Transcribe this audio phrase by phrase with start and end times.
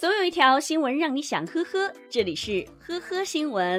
[0.00, 3.78] 总有一条新闻让你想呵呵，这里是呵呵新闻。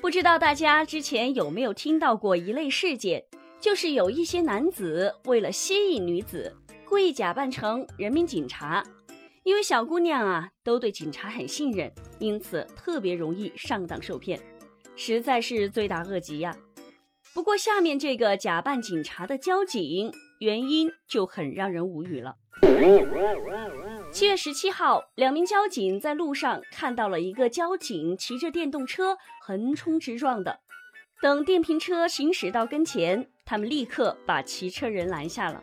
[0.00, 3.22] 不知道大家之前有没有听到过一类事件，
[3.60, 6.52] 就是有一些男子为了吸引女子，
[6.84, 8.82] 故意假扮成人民警察，
[9.44, 11.88] 因为小姑娘啊都对警察很信任，
[12.18, 14.40] 因此特别容易上当受骗，
[14.96, 16.56] 实在是罪大恶极呀。
[17.32, 22.34] 不过下面这个假扮警察的交警，原因就很让人无语了。
[24.18, 30.58] 七月十七号，两名交警在路上看到了一个交警骑着电动车横冲直撞的。
[31.22, 35.62] 等电瓶车行驶到跟前，他们立刻把骑车人拦下了。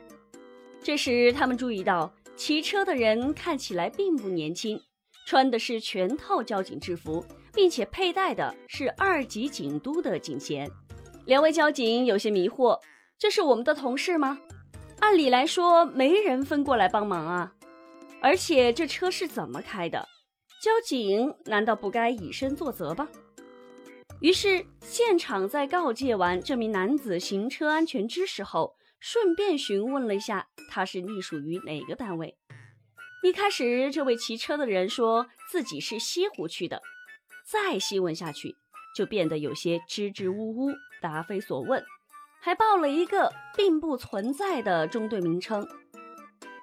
[0.82, 4.80] 这时，他们注意到骑车的人看起来并不年轻，
[5.28, 10.72] 穿的是全套交警制服，并且佩戴的是二级警督的警衔。
[11.26, 12.80] 两位交警有些迷惑
[13.20, 14.40] ：“这是我们的同事吗？”
[15.02, 17.52] 按理来说，没人分过来帮忙啊。
[18.22, 20.08] 而且这车是怎么开的？
[20.62, 23.08] 交警难道不该以身作则吗？
[24.20, 32.36] 于是现场在告诫完这名男子行车安全知识后，顺便询问了一下他是隶属于哪个单位。
[33.24, 36.82] 一开始，这位骑车的人说自己是西湖区的，
[37.46, 38.56] 再细问下去，
[38.96, 41.84] 就变得有些支支吾吾、答非所问。
[42.42, 45.68] 还报了一个并不存在的中队名称。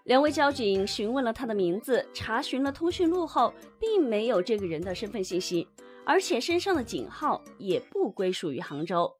[0.05, 5.69] 两位交警询问了他的名字，查询了通讯录后，并没有这个人的身份信息，
[6.05, 9.11] 而且身上的警号也不归属于杭州。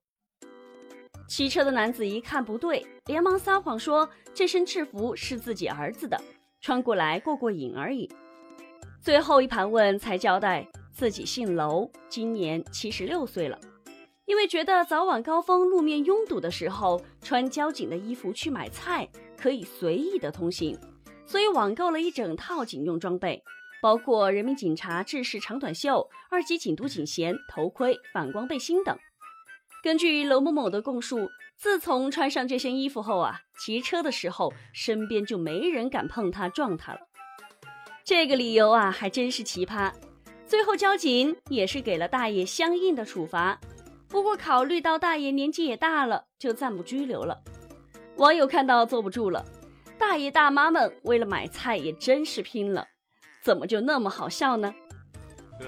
[1.29, 6.21] 骑车的男子一看不对，连忙撒谎说这身制服是自己儿子的，
[6.61, 8.11] 穿过来过过瘾而已。
[9.01, 13.57] 最后一盘问才交代自己姓娄，今年七十六岁了。
[14.25, 19.09] 因为觉得早晚高峰路面拥堵的时候，穿交警的衣服去买菜
[19.43, 20.79] 可以随意的通行，
[21.27, 23.43] 所以网购了一整套警用装备，
[23.83, 28.97] 包括人民警察制式长短袖、二级警督警衔、头盔、反光背心等。
[29.83, 37.01] 根据娄某某的供述，自从穿上这身衣服后啊，骑车的时候身边就没人敢碰他、撞他了。
[38.05, 39.93] 这个理由啊，还真是奇葩。
[40.47, 43.59] 最后交警也是给了大爷相应的处罚。
[44.09, 47.43] 不过考虑到大爷年纪也大了，就暂不拘留了。
[48.17, 49.45] 网友看到坐不住了，
[49.99, 52.87] 大爷大妈们为了买菜也真是拼了，
[53.43, 54.75] 怎么就那么好笑呢？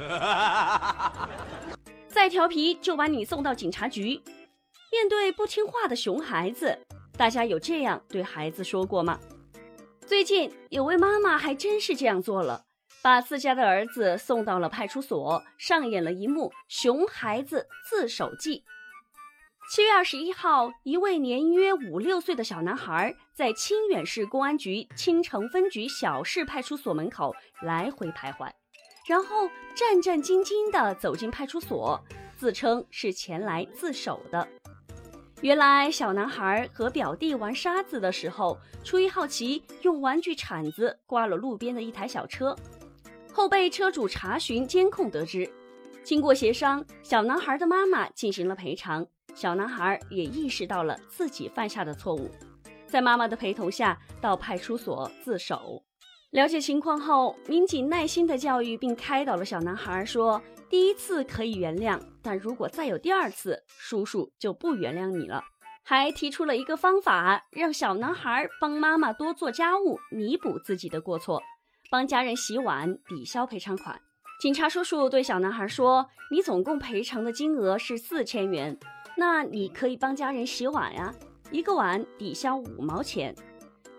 [2.09, 4.23] 再调皮就把你送到警察局。
[4.93, 6.79] 面对不听话的熊孩子，
[7.17, 9.19] 大家有这样对孩子说过吗？
[10.07, 12.65] 最近有位妈妈还真是这样做了。
[13.03, 18.65] 把自家的儿子送到了派出所，上演了一幕熊孩子自首记。
[19.67, 28.51] 七月二十一号，一位年约五六岁的小男孩在清远市公安局清城分局小市派出所门口来回徘徊，
[29.07, 31.99] 然后战战兢兢地走进派出所，
[32.37, 34.47] 自称是前来自首的。
[35.41, 42.55] 原来，小男孩和表弟玩沙子的时候，出于好奇，用玩具铲子刮了路边的一台小车。
[43.33, 45.51] 后被车主查询监控得知，
[46.03, 52.31] 经过协商，小男孩的妈妈进行了赔偿，小男孩也意识到了自己犯下的错误，
[52.87, 55.83] 在妈妈的陪同下到派出所自首。
[56.31, 65.43] 了解情况后，民警耐心的教育并开导了小男孩，说第一次可以原谅，但如果再有第二次，叔叔就不原谅你了。
[65.83, 71.43] 还提出了一个方法，让小男孩帮妈妈多做家务，弥补自己的过错。
[71.91, 74.01] 帮家人洗碗抵消赔偿款。
[74.41, 78.77] 警察叔叔对小男孩说：“你总共赔偿的金额是四千元，
[79.17, 81.15] 那你可以帮家人洗碗呀，
[81.51, 83.35] 一个碗抵消五毛钱。”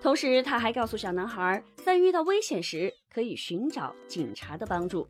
[0.02, 5.08] 同时，他还告诉小男孩，在遇到危险时可以寻找警察的帮助。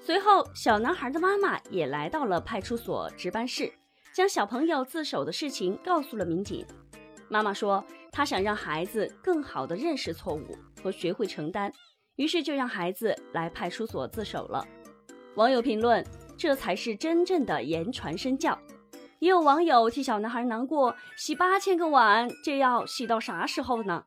[0.00, 3.70] 随后，小男孩的妈妈也来到了派出所值班室，
[4.14, 6.64] 将小朋友自首的事情告诉了民警。
[7.28, 11.70] 妈妈说：“她想让孩子更好地认识错误和学会承担。”
[12.16, 14.66] 于是就让孩子来派出所自首了。
[15.34, 16.02] 网友评论
[16.38, 18.58] ：“这才是真正的言传身教。”
[19.18, 24.04] 也有网友替小男孩难过：“洗八千个碗，这要洗到啥时候呢？”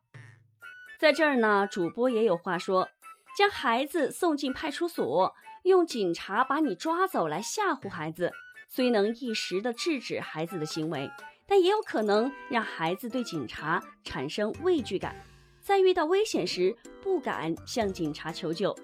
[0.99, 2.89] 在这儿呢，主播也有话说：
[3.37, 5.33] 将孩子送进派出所，
[5.63, 8.31] 用警察把你抓走来吓唬孩子，
[8.67, 11.09] 虽能一时的制止孩子的行为，
[11.47, 15.15] 但也有可能让孩子对警察产生畏惧感。
[15.61, 18.75] 在遇到危险时，不敢向警察求救，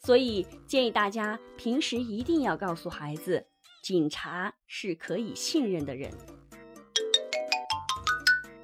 [0.00, 3.46] 所以建议大家平时一定要告诉孩子，
[3.84, 6.10] 警察是可以信任的人。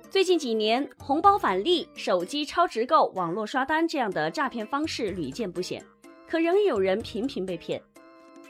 [0.09, 5.85] 最近几年，红包返利、手机超值购、网络刷单这样的诈骗方式屡见不鲜，
[6.27, 7.83] 可仍有人频频被骗。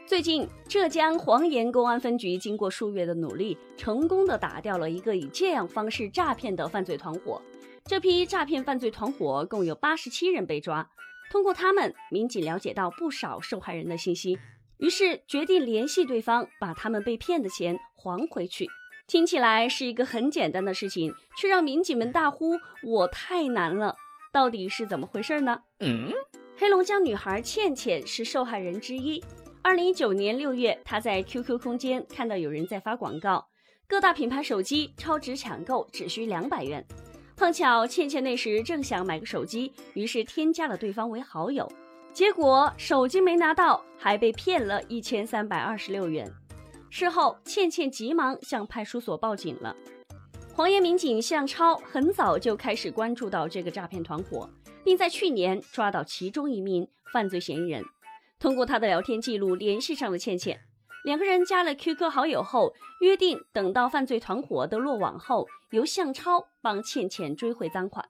[0.07, 7.43] 最近，浙江黄岩公安分局经过数月的努力，成功的打掉了一个以这样方式诈骗的犯罪团伙。
[7.85, 10.89] 这批诈骗犯罪团伙共有八十七人被抓。
[11.33, 14.39] 通过他们，民警了解到不少受害人的信息，
[14.81, 18.67] 于是决定联系对方，把他们被骗的钱还回去。
[19.07, 23.95] 听起来是一个很简单的事情，却让民警们大呼“我太难了”。
[24.33, 25.61] 到底是怎么回事呢？
[25.81, 26.13] 嗯，
[26.57, 29.23] 黑龙江女孩倩倩是受害人之一。
[29.63, 33.47] 二零一九年六月，她在 QQ 空间看到有人在发广告，
[33.87, 36.83] 各大品牌手机超值抢购只需两百元。
[37.37, 41.71] 碰巧倩倩那时正想买个手机，于是添加了对方为好友，
[42.13, 46.31] 结果手机没拿到，还被骗了一千三百二十六元。
[46.91, 49.75] 事后，倩倩急忙向派出所报警了。
[50.53, 54.51] 黄岩民警向超很早就开始关注到这个诈骗团伙，
[54.85, 57.83] 并在去年抓到其中一名犯罪嫌疑人。
[58.41, 60.61] 通过他的聊天记录联系上了倩倩，
[61.05, 68.05] 两个人加了 QQ 好友后，约定等到犯罪团伙都落网后，由向超帮倩倩追回赃款。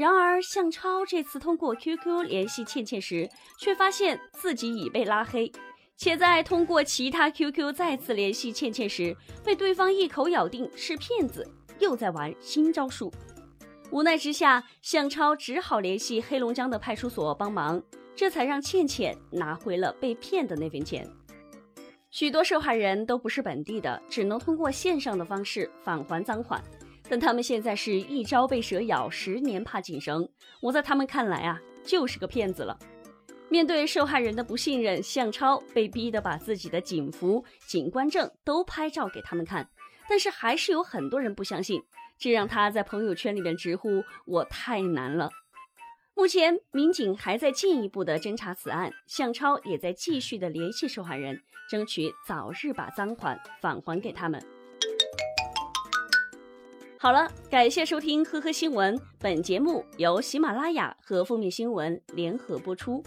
[0.00, 5.52] 然而，向超这次通过 QQ 联系倩倩时，却发现自己已被拉黑。
[5.94, 9.14] 且在通过其他 QQ 再次联系倩倩时，
[9.44, 11.46] 被对方一口咬定是骗子，
[11.78, 13.12] 又在玩新招数。
[13.90, 17.82] 无奈之下，向超只好联系黑龙江的派出所帮忙，
[18.16, 21.06] 这才让倩倩拿回了被骗的那份钱。
[22.10, 26.64] 许多受害人都不是本地的，只能通过线上的方式返还赃款，
[27.10, 30.28] 但他们现在是一朝被蛇咬，十年怕井绳。
[30.62, 32.78] 我在他们看来啊，就是个骗子了。
[33.48, 39.68] 面对受害人的不信任，向超被逼得把自己的警服、警官证都拍照给他们看，
[40.08, 41.82] 但是还是有很多人不相信，
[42.16, 45.30] 这让他在朋友圈里面直呼“我太难了”。
[46.14, 54.40] 目前，民警还在进一步的侦查此案，向超也在继续的联系受害人，争取早日把赃款返还给他们。
[57.02, 63.02] 好了，感谢收听《呵呵新闻》，本节目由喜马拉雅和封面新闻联合播出。